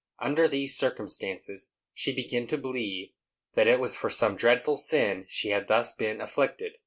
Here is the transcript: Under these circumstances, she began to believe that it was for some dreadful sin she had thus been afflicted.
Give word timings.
Under 0.17 0.47
these 0.47 0.75
circumstances, 0.75 1.73
she 1.93 2.11
began 2.11 2.47
to 2.47 2.57
believe 2.57 3.09
that 3.53 3.67
it 3.67 3.79
was 3.79 3.95
for 3.95 4.09
some 4.09 4.35
dreadful 4.35 4.75
sin 4.75 5.25
she 5.29 5.49
had 5.49 5.67
thus 5.67 5.93
been 5.93 6.21
afflicted. 6.21 6.73